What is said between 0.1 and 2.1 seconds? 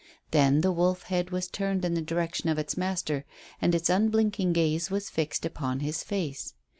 Then the wolf head was turned in the